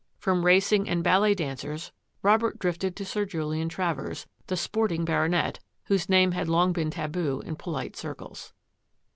[0.17, 1.91] From racing and ballet dancers
[2.23, 7.41] Robert drifted to Sir Julian Travers," the sporting Baronet," whose name had long been taboo
[7.45, 8.51] in polite circles.